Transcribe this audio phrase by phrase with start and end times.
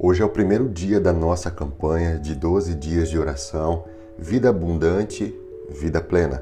[0.00, 3.82] Hoje é o primeiro dia da nossa campanha de 12 dias de oração,
[4.16, 5.34] vida abundante,
[5.68, 6.40] vida plena.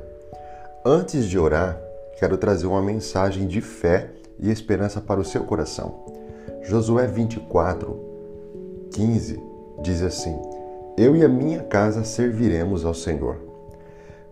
[0.85, 1.81] Antes de orar,
[2.19, 6.05] quero trazer uma mensagem de fé e esperança para o seu coração.
[6.65, 7.99] Josué 24,
[8.93, 9.43] 15
[9.83, 10.39] diz assim:
[10.99, 13.39] Eu e a minha casa serviremos ao Senhor.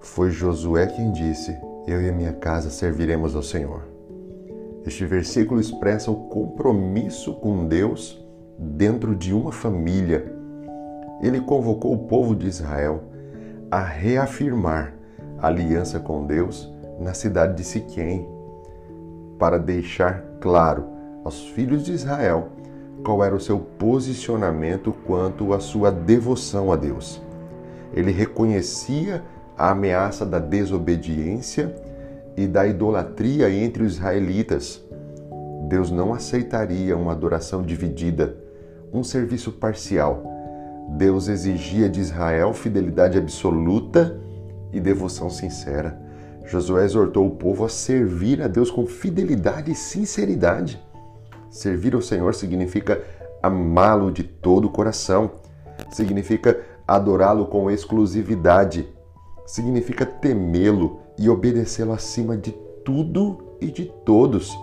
[0.00, 3.84] Foi Josué quem disse: Eu e a minha casa serviremos ao Senhor.
[4.86, 8.22] Este versículo expressa o compromisso com Deus
[8.58, 10.32] dentro de uma família.
[11.22, 13.04] Ele convocou o povo de Israel
[13.70, 14.94] a reafirmar
[15.38, 18.28] a aliança com Deus na cidade de Siquém,
[19.38, 20.84] para deixar claro
[21.24, 22.48] aos filhos de Israel
[23.04, 27.20] qual era o seu posicionamento quanto à sua devoção a Deus.
[27.92, 29.22] Ele reconhecia
[29.56, 31.74] a ameaça da desobediência
[32.36, 34.82] e da idolatria entre os israelitas.
[35.68, 38.43] Deus não aceitaria uma adoração dividida
[38.94, 40.22] um serviço parcial.
[40.96, 44.20] Deus exigia de Israel fidelidade absoluta
[44.72, 46.00] e devoção sincera.
[46.44, 50.80] Josué exortou o povo a servir a Deus com fidelidade e sinceridade.
[51.50, 53.02] Servir ao Senhor significa
[53.42, 55.32] amá-lo de todo o coração,
[55.90, 58.88] significa adorá-lo com exclusividade,
[59.46, 62.52] significa temê-lo e obedecê-lo acima de
[62.84, 64.56] tudo e de todos.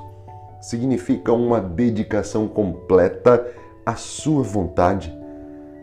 [0.62, 3.44] Significa uma dedicação completa
[3.86, 5.16] a sua vontade.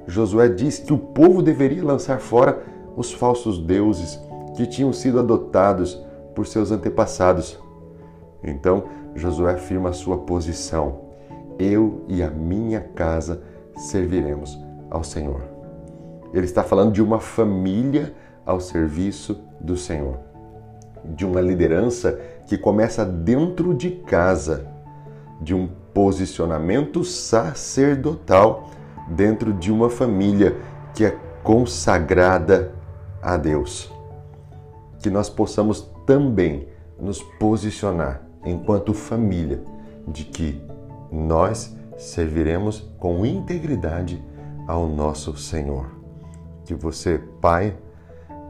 [0.06, 2.62] Josué diz que o povo deveria lançar fora
[2.96, 4.20] os falsos deuses
[4.56, 6.02] que tinham sido adotados
[6.34, 7.58] por seus antepassados.
[8.42, 11.00] Então, Josué afirma a sua posição:
[11.58, 13.42] Eu e a minha casa
[13.76, 14.58] serviremos
[14.90, 15.42] ao Senhor.
[16.32, 20.18] Ele está falando de uma família ao serviço do Senhor,
[21.04, 24.66] de uma liderança que começa dentro de casa,
[25.40, 25.68] de um
[25.98, 28.70] posicionamento sacerdotal
[29.08, 30.56] dentro de uma família
[30.94, 32.72] que é consagrada
[33.20, 33.92] a Deus.
[35.00, 36.68] Que nós possamos também
[37.00, 39.60] nos posicionar enquanto família
[40.06, 40.62] de que
[41.10, 44.24] nós serviremos com integridade
[44.68, 45.90] ao nosso Senhor.
[46.64, 47.76] Que você, pai,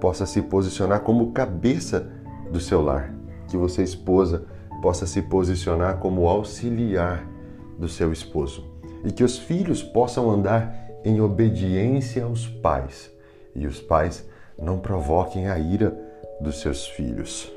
[0.03, 2.13] possa se posicionar como cabeça
[2.53, 3.11] do seu lar.
[3.47, 4.45] Que você, esposa,
[4.83, 7.38] possa se posicionar como auxiliar
[7.79, 8.65] do seu esposo
[9.05, 10.75] e que os filhos possam andar
[11.05, 13.11] em obediência aos pais
[13.55, 14.27] e os pais
[14.61, 15.97] não provoquem a ira
[16.41, 17.51] dos seus filhos.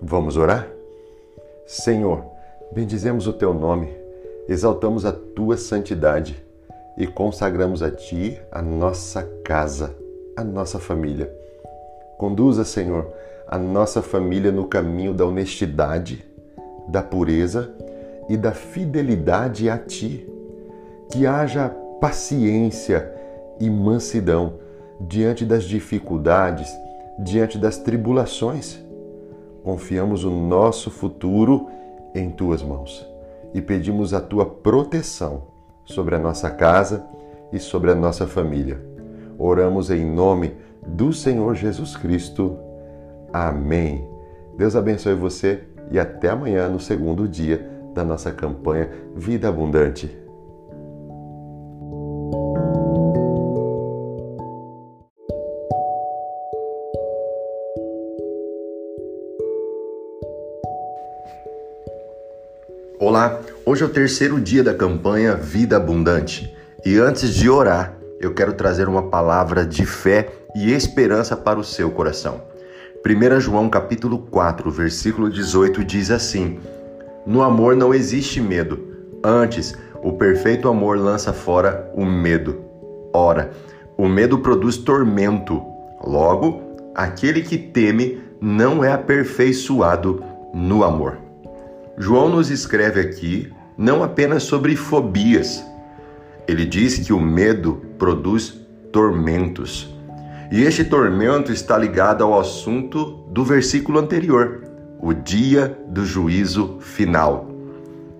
[0.00, 0.68] Vamos orar?
[1.66, 2.24] Senhor,
[2.72, 3.88] bendizemos o teu nome,
[4.46, 6.44] exaltamos a tua santidade
[6.98, 9.96] e consagramos a ti a nossa casa,
[10.36, 11.32] a nossa família.
[12.18, 13.10] Conduza, Senhor,
[13.46, 16.24] a nossa família no caminho da honestidade,
[16.88, 17.74] da pureza
[18.28, 20.28] e da fidelidade a Ti.
[21.10, 21.68] Que haja
[22.00, 23.12] paciência
[23.60, 24.54] e mansidão
[25.00, 26.68] diante das dificuldades,
[27.18, 28.82] diante das tribulações.
[29.62, 31.68] Confiamos o nosso futuro
[32.14, 33.06] em Tuas mãos
[33.52, 35.44] e pedimos a Tua proteção
[35.84, 37.04] sobre a nossa casa
[37.52, 38.80] e sobre a nossa família.
[39.38, 40.54] Oramos em nome
[40.86, 42.56] do Senhor Jesus Cristo.
[43.32, 44.06] Amém.
[44.56, 50.10] Deus abençoe você e até amanhã no segundo dia da nossa campanha Vida Abundante.
[62.98, 66.52] Olá, hoje é o terceiro dia da campanha Vida Abundante
[66.84, 71.64] e antes de orar, eu quero trazer uma palavra de fé e esperança para o
[71.64, 72.42] seu coração.
[73.06, 76.58] 1 João capítulo 4, versículo 18 diz assim:
[77.26, 78.78] no amor não existe medo.
[79.22, 82.62] Antes, o perfeito amor lança fora o medo.
[83.12, 83.52] Ora,
[83.96, 85.62] o medo produz tormento.
[86.04, 86.60] Logo,
[86.94, 90.22] aquele que teme não é aperfeiçoado
[90.52, 91.18] no amor.
[91.96, 95.64] João nos escreve aqui não apenas sobre fobias.
[96.46, 98.60] Ele diz que o medo produz
[98.92, 99.94] tormentos.
[100.52, 104.62] E este tormento está ligado ao assunto do versículo anterior,
[105.04, 107.46] o dia do juízo final.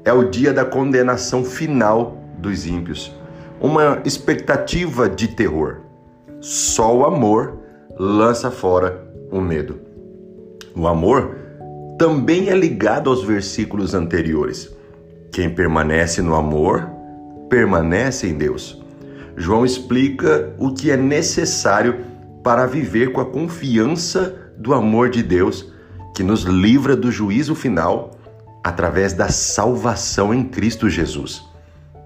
[0.05, 3.11] É o dia da condenação final dos ímpios.
[3.59, 5.79] Uma expectativa de terror.
[6.43, 7.59] Só o amor
[7.99, 9.03] lança fora
[9.33, 9.81] o medo.
[10.77, 11.35] O amor
[11.99, 14.71] também é ligado aos versículos anteriores.
[15.33, 16.87] Quem permanece no amor,
[17.49, 18.85] permanece em Deus.
[19.39, 22.05] João explica o que é necessário
[22.43, 25.73] para viver com a confiança do amor de Deus
[26.15, 28.13] que nos livra do juízo final
[28.63, 31.45] através da salvação em Cristo Jesus.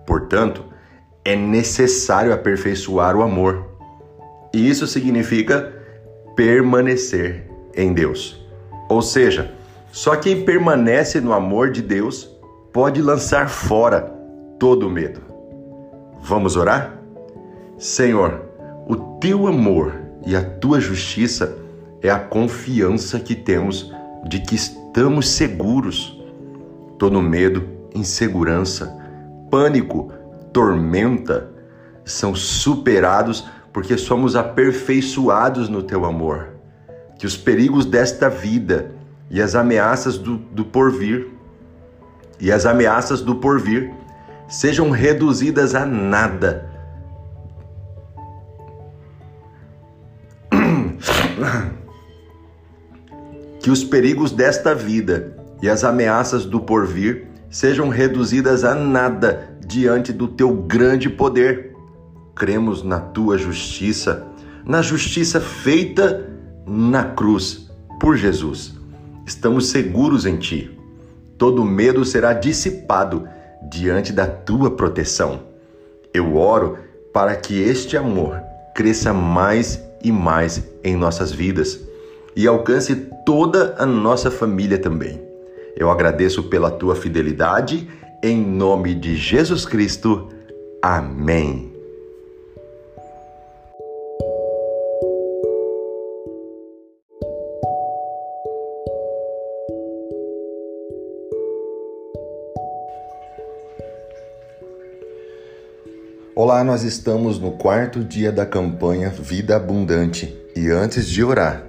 [0.06, 0.64] Portanto,
[1.25, 3.69] é necessário aperfeiçoar o amor.
[4.52, 5.72] E isso significa
[6.34, 8.44] permanecer em Deus.
[8.88, 9.52] Ou seja,
[9.93, 12.31] só quem permanece no amor de Deus
[12.72, 14.00] pode lançar fora
[14.58, 15.20] todo o medo.
[16.22, 16.99] Vamos orar?
[17.76, 18.43] Senhor,
[18.88, 19.94] o teu amor
[20.26, 21.58] e a tua justiça
[22.02, 23.92] é a confiança que temos
[24.24, 26.16] de que estamos seguros.
[26.98, 27.64] Todo medo,
[27.94, 28.96] insegurança,
[29.50, 30.12] pânico,
[30.52, 31.50] tormenta
[32.04, 36.48] são superados porque somos aperfeiçoados no teu amor.
[37.18, 38.92] Que os perigos desta vida
[39.30, 41.28] e as ameaças do, do porvir
[42.40, 43.92] e as ameaças do porvir
[44.48, 46.67] sejam reduzidas a nada.
[53.68, 60.10] Que os perigos desta vida e as ameaças do porvir sejam reduzidas a nada diante
[60.10, 61.76] do teu grande poder.
[62.34, 64.26] Cremos na tua justiça,
[64.64, 66.30] na justiça feita
[66.66, 67.70] na cruz
[68.00, 68.72] por Jesus.
[69.26, 70.70] Estamos seguros em ti.
[71.36, 73.28] Todo medo será dissipado
[73.70, 75.42] diante da tua proteção.
[76.14, 76.78] Eu oro
[77.12, 78.40] para que este amor
[78.74, 81.86] cresça mais e mais em nossas vidas
[82.38, 82.94] e alcance
[83.26, 85.20] toda a nossa família também.
[85.76, 87.90] Eu agradeço pela tua fidelidade,
[88.23, 90.29] em nome de Jesus Cristo.
[90.81, 91.73] Amém.
[106.37, 111.67] Olá, nós estamos no quarto dia da campanha Vida Abundante e antes de orar,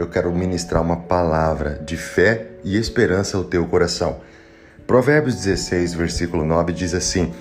[0.00, 4.16] eu quero ministrar uma palavra de fé e esperança ao teu coração.
[4.86, 7.34] Provérbios 16, versículo 9 diz assim: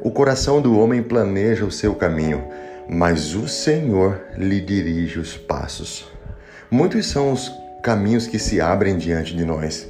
[0.00, 2.44] O coração do homem planeja o seu caminho,
[2.88, 6.08] mas o Senhor lhe dirige os passos.
[6.70, 7.52] Muitos são os
[7.82, 9.88] caminhos que se abrem diante de nós.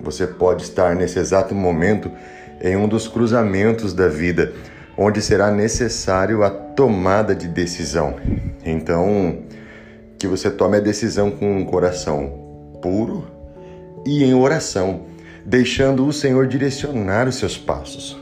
[0.00, 2.10] Você pode estar nesse exato momento
[2.62, 4.54] em um dos cruzamentos da vida,
[4.96, 8.16] onde será necessário a tomada de decisão.
[8.64, 9.42] Então,
[10.18, 12.32] que você tome a decisão com um coração
[12.82, 13.24] puro
[14.04, 15.02] e em oração,
[15.44, 18.18] deixando o Senhor direcionar os seus passos.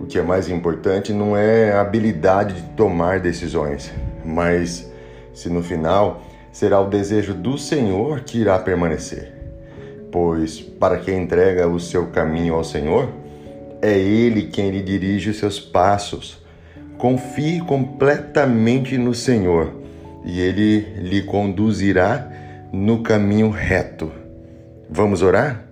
[0.00, 3.92] O que é mais importante não é a habilidade de tomar decisões,
[4.24, 4.88] mas
[5.34, 6.22] se no final
[6.52, 9.32] será o desejo do Senhor que irá permanecer.
[10.12, 13.08] Pois para quem entrega o seu caminho ao Senhor,
[13.82, 16.38] é Ele quem lhe dirige os seus passos.
[16.96, 19.77] Confie completamente no Senhor
[20.24, 22.30] e ele lhe conduzirá
[22.72, 24.12] no caminho reto.
[24.90, 25.64] Vamos orar?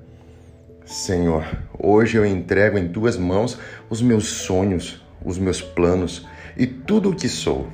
[0.85, 1.45] Senhor,
[1.79, 3.59] hoje eu entrego em tuas mãos
[3.91, 6.27] os meus sonhos, os meus planos
[6.57, 7.67] e tudo o que sou.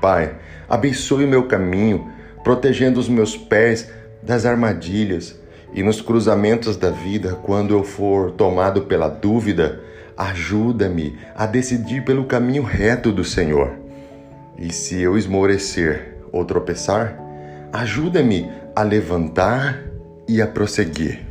[0.00, 0.36] Pai,
[0.68, 2.10] abençoe o meu caminho,
[2.42, 3.90] protegendo os meus pés
[4.22, 5.38] das armadilhas
[5.74, 9.80] e nos cruzamentos da vida, quando eu for tomado pela dúvida,
[10.16, 13.87] ajuda-me a decidir pelo caminho reto do Senhor.
[14.58, 17.16] E se eu esmorecer ou tropeçar,
[17.72, 19.84] ajuda-me a levantar
[20.26, 21.26] e a prosseguir.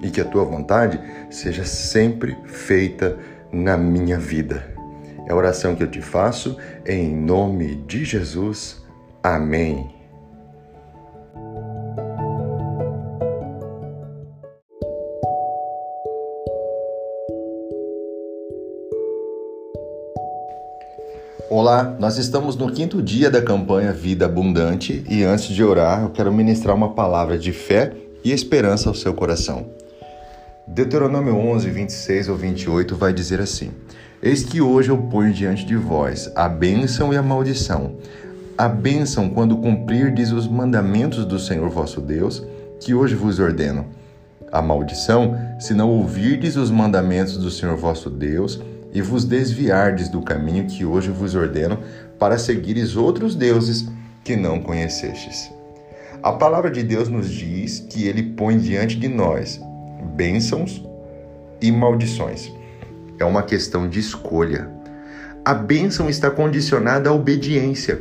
[0.00, 3.16] E que a tua vontade seja sempre feita
[3.52, 4.74] na minha vida.
[5.28, 8.82] É a oração que eu te faço em nome de Jesus.
[9.22, 10.01] Amém.
[21.62, 26.10] Olá, nós estamos no quinto dia da campanha Vida Abundante e antes de orar, eu
[26.10, 27.92] quero ministrar uma palavra de fé
[28.24, 29.66] e esperança ao seu coração.
[30.66, 33.70] Deuteronômio 11, 26 ou 28 vai dizer assim:
[34.20, 37.94] Eis que hoje eu ponho diante de vós a bênção e a maldição.
[38.58, 42.44] A bênção quando cumprirdes os mandamentos do Senhor vosso Deus,
[42.80, 43.86] que hoje vos ordeno.
[44.50, 48.60] A maldição, se não ouvirdes os mandamentos do Senhor vosso Deus,
[48.92, 51.78] e vos desviardes do caminho que hoje vos ordeno,
[52.18, 53.88] para seguires outros deuses
[54.22, 55.50] que não conhecestes.
[56.22, 59.60] A palavra de Deus nos diz que ele põe diante de nós
[60.14, 60.82] bênçãos
[61.60, 62.52] e maldições.
[63.18, 64.70] É uma questão de escolha.
[65.44, 68.00] A bênção está condicionada à obediência.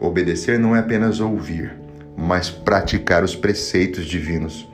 [0.00, 1.74] Obedecer não é apenas ouvir,
[2.16, 4.68] mas praticar os preceitos divinos.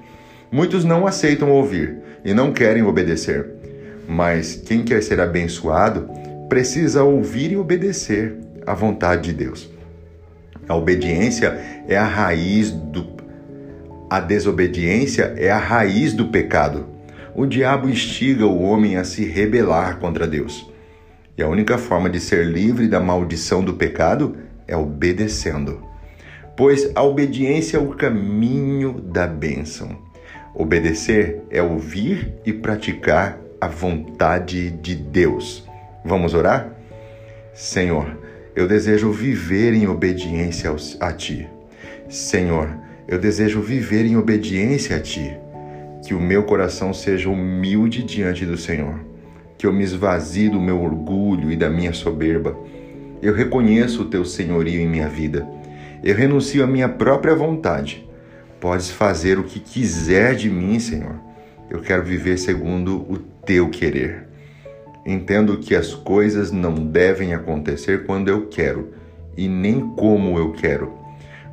[0.50, 3.57] Muitos não aceitam ouvir e não querem obedecer.
[4.08, 6.08] Mas quem quer ser abençoado
[6.48, 8.34] precisa ouvir e obedecer
[8.66, 9.70] à vontade de Deus.
[10.66, 11.48] A obediência
[11.86, 13.18] é a raiz do
[14.10, 16.86] a desobediência é a raiz do pecado.
[17.34, 20.72] O diabo instiga o homem a se rebelar contra Deus.
[21.36, 24.34] E a única forma de ser livre da maldição do pecado
[24.66, 25.82] é obedecendo.
[26.56, 29.90] Pois a obediência é o caminho da bênção.
[30.54, 35.66] Obedecer é ouvir e praticar a vontade de Deus.
[36.04, 36.72] Vamos orar?
[37.52, 38.16] Senhor,
[38.54, 41.48] eu desejo viver em obediência a Ti.
[42.08, 42.70] Senhor,
[43.06, 45.36] eu desejo viver em obediência a Ti.
[46.06, 49.00] Que o meu coração seja humilde diante do Senhor.
[49.56, 52.56] Que eu me esvazie do meu orgulho e da minha soberba.
[53.20, 55.46] Eu reconheço o Teu senhorio em minha vida.
[56.02, 58.08] Eu renuncio à minha própria vontade.
[58.60, 61.27] Podes fazer o que quiser de mim, Senhor.
[61.70, 64.28] Eu quero viver segundo o Teu querer.
[65.04, 68.92] Entendo que as coisas não devem acontecer quando eu quero
[69.37, 70.92] e nem como eu quero,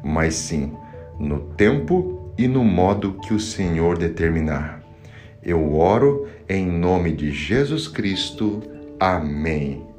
[0.04, 0.74] mas sim
[1.20, 4.82] no tempo e no modo que o Senhor determinar.
[5.44, 8.62] Eu oro em nome de Jesus Cristo.
[9.00, 9.95] Amém.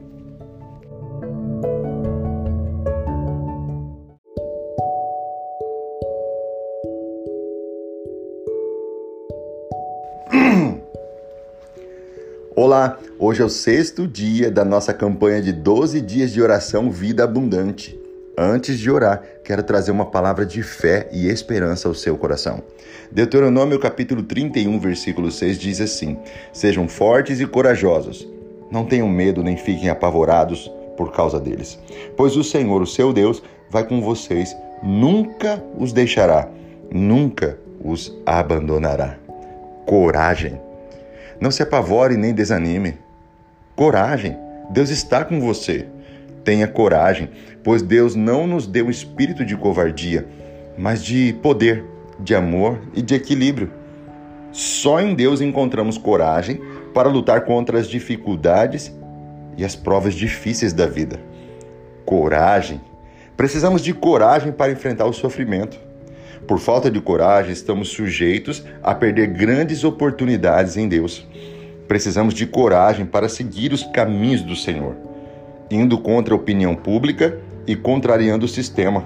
[13.19, 17.99] Hoje é o sexto dia da nossa campanha de 12 dias de oração Vida Abundante.
[18.39, 22.63] Antes de orar, quero trazer uma palavra de fé e esperança ao seu coração.
[23.11, 26.19] Deuteronômio capítulo 31, versículo 6 diz assim:
[26.53, 28.29] Sejam fortes e corajosos.
[28.71, 31.79] Não tenham medo nem fiquem apavorados por causa deles,
[32.17, 36.49] pois o Senhor, o seu Deus, vai com vocês, nunca os deixará,
[36.93, 39.17] nunca os abandonará.
[39.87, 40.66] Coragem.
[41.41, 42.99] Não se apavore nem desanime.
[43.75, 44.37] Coragem.
[44.71, 45.87] Deus está com você.
[46.43, 47.31] Tenha coragem,
[47.63, 50.27] pois Deus não nos deu um espírito de covardia,
[50.79, 51.85] mas de poder,
[52.21, 53.71] de amor e de equilíbrio.
[54.53, 56.61] Só em Deus encontramos coragem
[56.95, 58.93] para lutar contra as dificuldades
[59.57, 61.21] e as provas difíceis da vida.
[62.05, 62.81] Coragem.
[63.37, 65.79] Precisamos de coragem para enfrentar o sofrimento.
[66.47, 71.27] Por falta de coragem, estamos sujeitos a perder grandes oportunidades em Deus.
[71.89, 74.95] Precisamos de coragem para seguir os caminhos do Senhor,
[75.69, 79.05] indo contra a opinião pública e contrariando o sistema.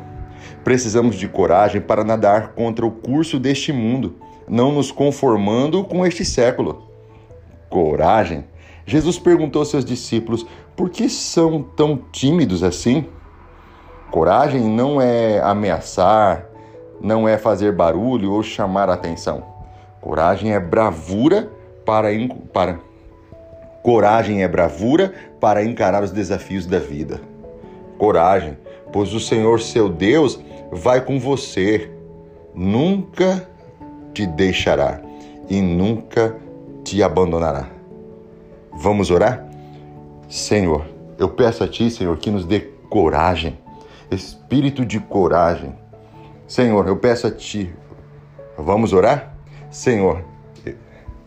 [0.63, 4.17] Precisamos de coragem para nadar contra o curso deste mundo,
[4.47, 6.91] não nos conformando com este século.
[7.71, 8.45] Coragem.
[8.85, 10.45] Jesus perguntou aos seus discípulos:
[10.77, 13.07] por que são tão tímidos assim?
[14.11, 16.50] Coragem não é ameaçar,
[17.01, 19.43] não é fazer barulho ou chamar atenção.
[20.01, 21.51] Coragem é bravura
[21.85, 22.09] para,
[22.53, 22.79] para
[23.83, 27.21] coragem é bravura para encarar os desafios da vida.
[27.99, 28.57] Coragem,
[28.93, 30.39] pois o Senhor seu Deus
[30.71, 31.91] vai com você,
[32.55, 33.49] nunca
[34.13, 35.01] te deixará
[35.49, 36.37] e nunca
[36.85, 37.67] te abandonará.
[38.73, 39.47] Vamos orar?
[40.29, 40.87] Senhor,
[41.19, 43.59] eu peço a Ti, Senhor, que nos dê coragem,
[44.11, 45.75] espírito de coragem
[46.51, 47.73] Senhor, eu peço a Ti,
[48.59, 49.37] vamos orar?
[49.71, 50.25] Senhor,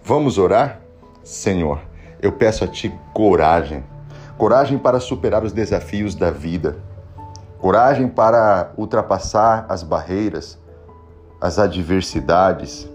[0.03, 0.82] vamos orar?
[1.24, 1.80] Senhor,
[2.22, 3.86] eu peço a Ti coragem,
[4.38, 6.75] coragem para superar os desafios da vida,
[7.58, 10.60] coragem para ultrapassar as barreiras,
[11.39, 12.86] as adversidades,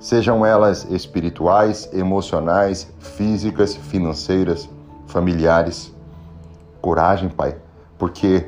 [0.00, 4.66] sejam elas espirituais, emocionais, físicas, financeiras,
[5.06, 5.94] familiares.
[6.80, 7.54] Coragem, Pai,
[7.98, 8.46] porque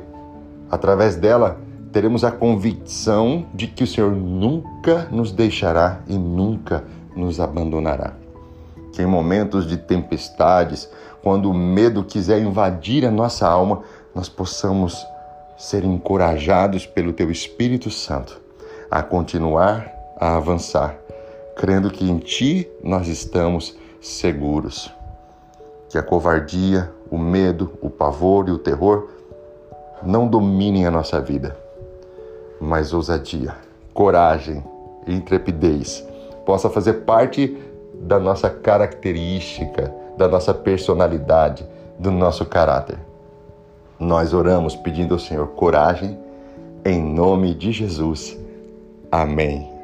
[0.71, 1.66] através dela
[1.97, 6.83] teremos a convicção de que o Senhor nunca nos deixará e nunca
[7.15, 8.13] nos abandonará.
[8.93, 10.87] Que em momentos de tempestades,
[11.23, 13.81] quando o medo quiser invadir a nossa alma,
[14.13, 15.03] nós possamos
[15.57, 18.39] ser encorajados pelo Teu Espírito Santo
[18.91, 20.95] a continuar a avançar,
[21.55, 24.93] crendo que em Ti nós estamos seguros.
[25.89, 29.09] Que a covardia, o medo, o pavor e o terror
[30.03, 31.65] não dominem a nossa vida
[32.59, 33.55] mas ousadia,
[33.93, 34.63] coragem
[35.07, 36.05] intrepidez
[36.45, 37.57] possa fazer parte
[37.93, 41.65] da nossa característica, da nossa personalidade,
[41.97, 42.97] do nosso caráter.
[43.99, 46.17] Nós oramos pedindo ao Senhor coragem,
[46.85, 48.37] em nome de Jesus.
[49.11, 49.76] Amém.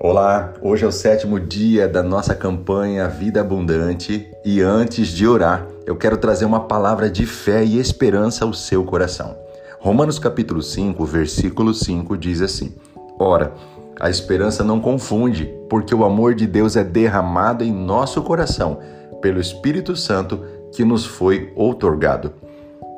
[0.00, 5.66] Olá, hoje é o sétimo dia da nossa campanha Vida Abundante e antes de orar,
[5.84, 9.36] eu quero trazer uma palavra de fé e esperança ao seu coração.
[9.80, 12.76] Romanos capítulo 5, versículo 5 diz assim:
[13.18, 13.52] Ora,
[13.98, 18.78] a esperança não confunde, porque o amor de Deus é derramado em nosso coração
[19.20, 22.34] pelo Espírito Santo que nos foi outorgado.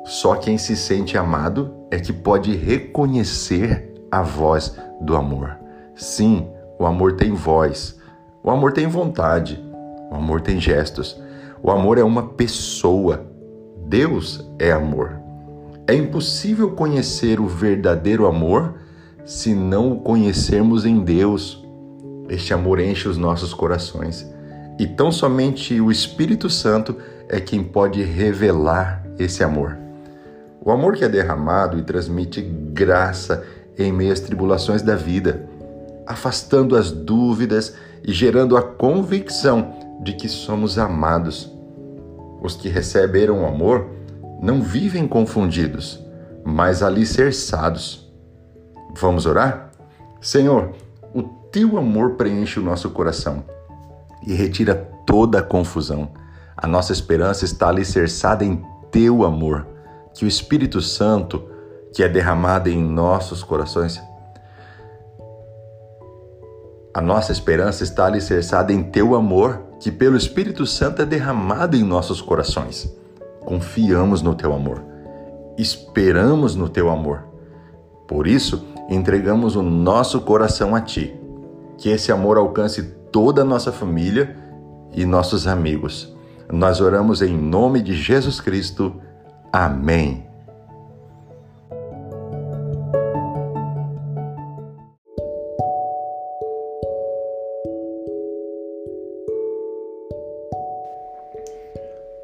[0.05, 5.57] Só quem se sente amado é que pode reconhecer a voz do amor.
[5.95, 6.47] Sim,
[6.81, 7.95] o amor tem voz,
[8.43, 9.63] o amor tem vontade,
[10.09, 11.15] o amor tem gestos.
[11.61, 13.23] O amor é uma pessoa.
[13.85, 15.11] Deus é amor.
[15.85, 18.79] É impossível conhecer o verdadeiro amor
[19.23, 21.63] se não o conhecermos em Deus.
[22.27, 24.27] Este amor enche os nossos corações.
[24.79, 26.97] E tão somente o Espírito Santo
[27.29, 29.77] é quem pode revelar esse amor.
[30.65, 33.45] O amor que é derramado e transmite graça
[33.77, 35.47] em meio às tribulações da vida,
[36.05, 41.51] afastando as dúvidas e gerando a convicção de que somos amados.
[42.41, 43.87] Os que receberam o amor
[44.41, 46.03] não vivem confundidos,
[46.43, 48.11] mas alicerçados.
[48.95, 49.71] Vamos orar?
[50.19, 50.71] Senhor,
[51.13, 53.43] o teu amor preenche o nosso coração
[54.25, 56.09] e retira toda a confusão.
[56.57, 59.67] A nossa esperança está alicerçada em teu amor,
[60.13, 61.43] que o Espírito Santo,
[61.93, 64.01] que é derramado em nossos corações,
[66.93, 71.83] a nossa esperança está alicerçada em teu amor, que pelo Espírito Santo é derramado em
[71.83, 72.93] nossos corações.
[73.39, 74.83] Confiamos no teu amor,
[75.57, 77.23] esperamos no teu amor.
[78.07, 81.15] Por isso, entregamos o nosso coração a ti.
[81.77, 84.35] Que esse amor alcance toda a nossa família
[84.93, 86.13] e nossos amigos.
[86.51, 88.93] Nós oramos em nome de Jesus Cristo.
[89.51, 90.30] Amém.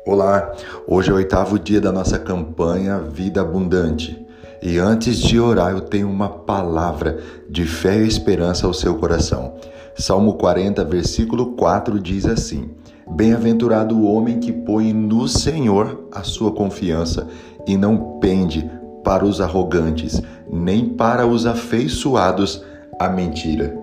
[0.07, 0.53] Olá,
[0.87, 4.25] hoje é o oitavo dia da nossa campanha Vida Abundante.
[4.63, 9.55] E antes de orar, eu tenho uma palavra de fé e esperança ao seu coração.
[9.97, 12.69] Salmo 40, versículo 4 diz assim:
[13.05, 17.27] Bem-aventurado o homem que põe no Senhor a sua confiança
[17.67, 18.72] e não pende
[19.03, 22.63] para os arrogantes, nem para os afeiçoados
[22.98, 23.77] à mentira.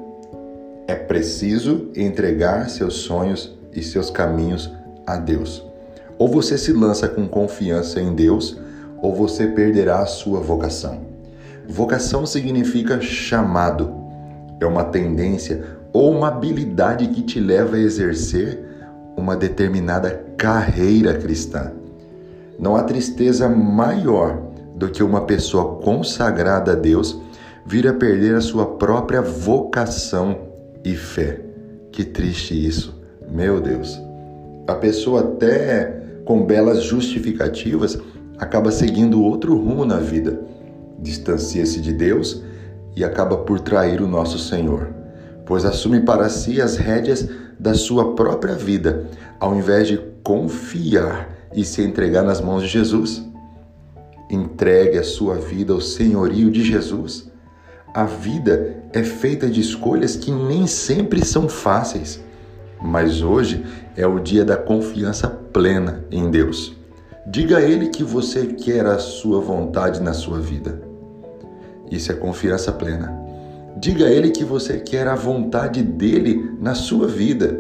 [0.88, 4.72] É preciso entregar seus sonhos e seus caminhos
[5.06, 5.73] a Deus.
[6.18, 8.59] Ou você se lança com confiança em Deus,
[9.03, 11.00] ou você perderá a sua vocação.
[11.68, 13.92] Vocação significa chamado,
[14.61, 18.64] é uma tendência ou uma habilidade que te leva a exercer
[19.16, 21.72] uma determinada carreira cristã.
[22.59, 24.42] Não há tristeza maior
[24.74, 27.20] do que uma pessoa consagrada a Deus
[27.64, 30.37] vir a perder a sua própria vocação
[30.85, 31.40] e fé.
[31.90, 33.00] Que triste isso,
[33.31, 34.00] meu Deus.
[34.66, 37.98] A pessoa até com belas justificativas,
[38.38, 40.40] acaba seguindo outro rumo na vida,
[40.98, 42.42] distancia-se de Deus
[42.96, 44.88] e acaba por trair o nosso Senhor,
[45.44, 49.06] pois assume para si as rédeas da sua própria vida,
[49.38, 53.22] ao invés de confiar e se entregar nas mãos de Jesus.
[54.30, 57.30] Entregue a sua vida ao senhorio de Jesus.
[57.92, 62.23] A vida é feita de escolhas que nem sempre são fáceis
[62.85, 63.64] mas hoje
[63.97, 66.77] é o dia da confiança plena em Deus.
[67.27, 70.83] Diga a Ele que você quer a sua vontade na sua vida.
[71.90, 73.11] Isso é confiança plena.
[73.79, 77.59] Diga a Ele que você quer a vontade dele na sua vida.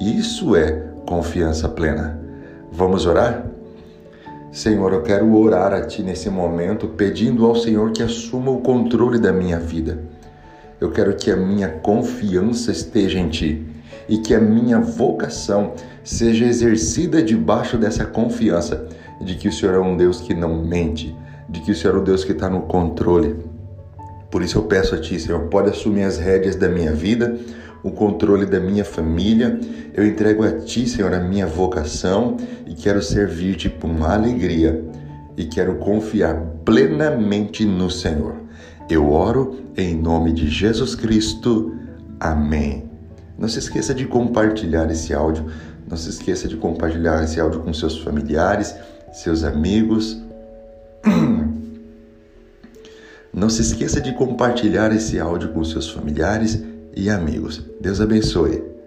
[0.00, 2.20] Isso é confiança plena.
[2.72, 3.46] Vamos orar?
[4.50, 9.20] Senhor, eu quero orar a Ti nesse momento, pedindo ao Senhor que assuma o controle
[9.20, 10.00] da minha vida.
[10.80, 13.77] Eu quero que a minha confiança esteja em Ti
[14.08, 18.88] e que a minha vocação seja exercida debaixo dessa confiança
[19.20, 21.14] de que o Senhor é um Deus que não mente,
[21.48, 23.36] de que o Senhor é um Deus que está no controle.
[24.30, 27.38] Por isso eu peço a Ti, Senhor, pode assumir as rédeas da minha vida,
[27.82, 29.58] o controle da minha família.
[29.94, 34.84] Eu entrego a Ti, Senhor, a minha vocação e quero servir-te com alegria
[35.36, 38.34] e quero confiar plenamente no Senhor.
[38.88, 41.74] Eu oro em nome de Jesus Cristo.
[42.18, 42.87] Amém.
[43.38, 45.46] Não se esqueça de compartilhar esse áudio.
[45.88, 48.74] Não se esqueça de compartilhar esse áudio com seus familiares,
[49.12, 50.20] seus amigos.
[53.32, 56.60] Não se esqueça de compartilhar esse áudio com seus familiares
[56.96, 57.62] e amigos.
[57.80, 58.77] Deus abençoe.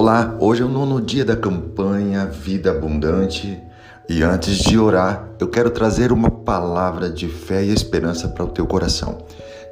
[0.00, 3.60] Olá, hoje é o nono dia da campanha Vida Abundante
[4.08, 8.48] e antes de orar, eu quero trazer uma palavra de fé e esperança para o
[8.48, 9.18] teu coração.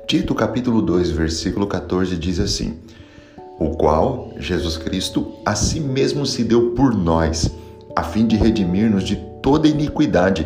[0.05, 2.81] Tito capítulo 2, versículo 14 diz assim:
[3.61, 7.49] O qual Jesus Cristo a si mesmo se deu por nós,
[7.95, 10.45] a fim de redimir-nos de toda iniquidade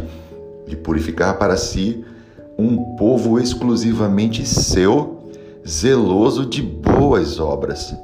[0.66, 2.04] e purificar para si
[2.58, 5.24] um povo exclusivamente seu,
[5.66, 7.94] zeloso de boas obras.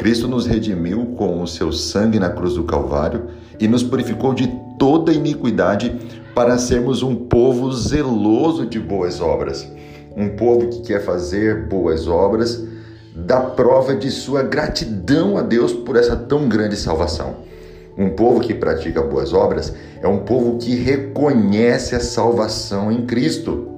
[0.00, 3.26] Cristo nos redimiu com o seu sangue na cruz do Calvário
[3.58, 5.94] e nos purificou de toda iniquidade
[6.34, 9.70] para sermos um povo zeloso de boas obras.
[10.16, 12.64] Um povo que quer fazer boas obras,
[13.14, 17.36] dá prova de sua gratidão a Deus por essa tão grande salvação.
[17.94, 23.68] Um povo que pratica boas obras é um povo que reconhece a salvação em Cristo,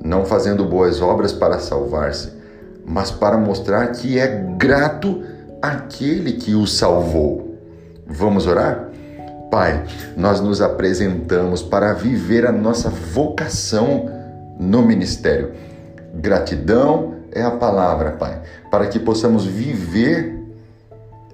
[0.00, 2.30] não fazendo boas obras para salvar-se,
[2.86, 7.56] mas para mostrar que é grato àquele que o salvou.
[8.06, 8.90] Vamos orar?
[9.50, 9.84] Pai,
[10.16, 14.10] nós nos apresentamos para viver a nossa vocação
[14.58, 15.52] no ministério.
[16.14, 20.36] Gratidão é a palavra, Pai, para que possamos viver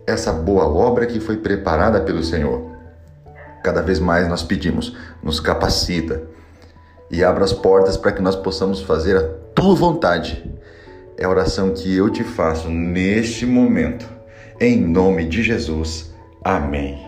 [0.07, 2.71] essa boa obra que foi preparada pelo Senhor.
[3.63, 6.23] Cada vez mais nós pedimos, nos capacita
[7.11, 9.23] e abra as portas para que nós possamos fazer a
[9.55, 10.52] tua vontade.
[11.23, 14.13] É a oração que eu te faço neste momento.
[14.61, 16.13] Em nome de Jesus.
[16.43, 16.99] Amém.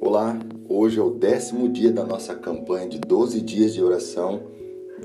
[0.00, 0.36] Olá,
[0.68, 4.42] hoje é o décimo dia da nossa campanha de 12 dias de oração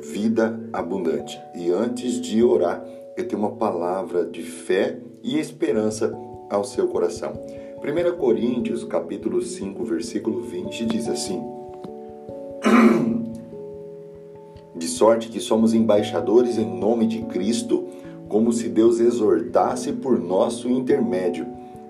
[0.02, 1.40] Vida Abundante.
[1.54, 2.84] E antes de orar,
[3.16, 6.16] eu tenho uma palavra de fé e esperança
[6.50, 7.34] ao seu coração.
[7.78, 11.42] 1 Coríntios, capítulo 5, versículo 20 diz assim:
[14.76, 17.86] De sorte que somos embaixadores em nome de Cristo,
[18.28, 21.48] como se Deus exortasse por nosso intermédio.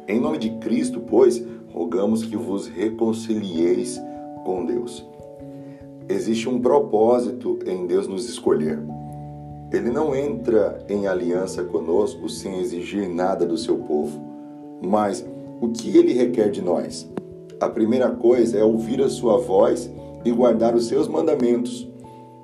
[0.08, 4.02] Em nome de Cristo, pois, rogamos que vos reconcilieis
[4.44, 5.06] com Deus.
[6.08, 8.80] Existe um propósito em Deus nos escolher.
[9.72, 14.20] Ele não entra em aliança conosco sem exigir nada do seu povo.
[14.82, 15.26] Mas
[15.62, 17.08] o que ele requer de nós?
[17.60, 19.92] A primeira coisa é ouvir a sua voz
[20.26, 21.88] e guardar os seus mandamentos.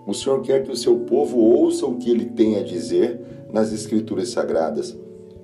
[0.05, 3.19] O Senhor quer que o seu povo ouça o que ele tem a dizer
[3.51, 4.95] nas Escrituras Sagradas.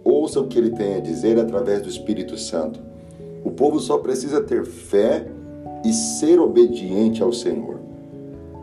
[0.04, 2.80] Ouça o que ele tem a dizer através do Espírito Santo.
[3.44, 5.26] O povo só precisa ter fé
[5.84, 7.81] e ser obediente ao Senhor.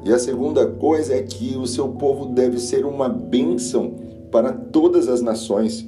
[0.04, 3.94] E a segunda coisa é que o seu povo deve ser uma bênção
[4.30, 5.86] para todas as nações.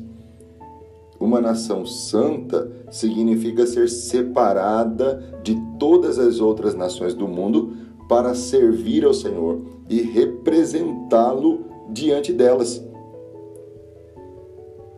[1.19, 7.73] Uma nação santa significa ser separada de todas as outras nações do mundo
[8.09, 12.83] para servir ao Senhor e representá-lo diante delas.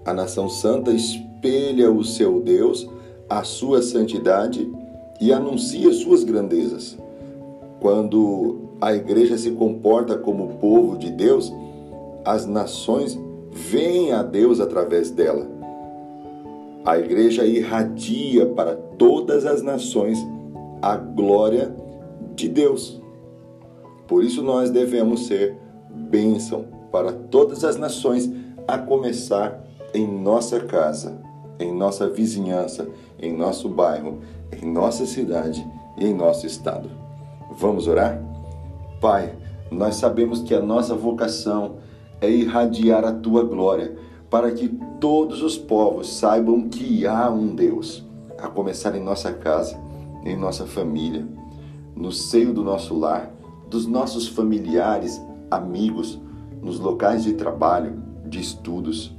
[0.05, 2.89] A nação santa espelha o seu Deus
[3.33, 4.71] a sua santidade
[5.19, 6.99] e anuncia suas grandezas.
[7.81, 11.53] Quando a igreja se comporta como povo de Deus,
[12.25, 13.17] as nações
[13.53, 15.47] veem a Deus através dela.
[16.85, 20.19] A igreja irradia para todas as nações
[20.83, 21.73] a glória
[22.35, 23.01] de Deus.
[24.09, 25.57] Por isso nós devemos ser
[25.89, 28.29] bênção para todas as nações,
[28.67, 29.65] a começar
[29.95, 31.23] em nossa casa
[31.61, 32.89] em nossa vizinhança,
[33.21, 34.19] em nosso bairro,
[34.61, 35.65] em nossa cidade
[35.97, 36.91] e em nosso estado.
[37.53, 38.32] Vamos orar?
[39.03, 39.35] Pai,
[39.69, 41.79] nós sabemos que a nossa vocação
[42.21, 43.97] é irradiar a tua glória,
[44.31, 44.69] para que
[45.01, 48.07] todos os povos saibam que há um Deus,
[48.39, 49.77] a começar em nossa casa,
[50.25, 51.27] em nossa família,
[51.97, 53.29] no seio do nosso lar,
[53.69, 56.21] dos nossos familiares, amigos,
[56.63, 59.13] nos locais de trabalho, de estudos.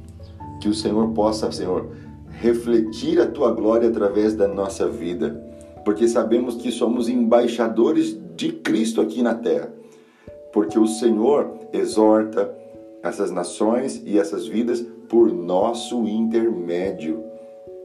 [0.61, 1.89] Que o Senhor possa, Senhor,
[2.29, 5.43] refletir a tua glória através da nossa vida,
[5.83, 9.73] porque sabemos que somos embaixadores de Cristo aqui na terra.
[10.51, 12.53] Porque o Senhor exorta
[13.01, 17.23] essas nações e essas vidas por nosso intermédio.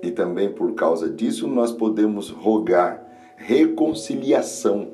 [0.02, 3.04] E também por causa disso nós podemos rogar
[3.36, 4.88] reconciliação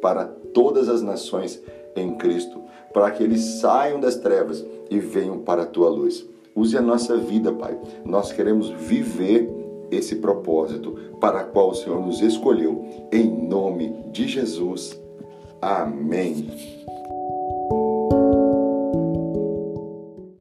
[0.00, 1.62] para todas as nações
[1.96, 2.60] em Cristo,
[2.92, 6.26] para que eles saiam das trevas e venham para a tua luz.
[6.54, 7.76] Use a nossa vida, Pai.
[8.04, 9.63] Nós queremos viver
[9.94, 12.84] esse propósito para o qual o Senhor nos escolheu.
[13.12, 15.00] Em nome de Jesus.
[15.60, 16.73] Amém.